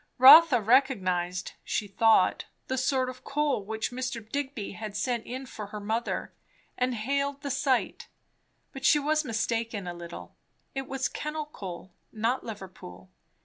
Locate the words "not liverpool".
12.11-13.11